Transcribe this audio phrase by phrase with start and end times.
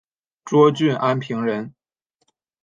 [0.45, 1.75] 涿郡安平人。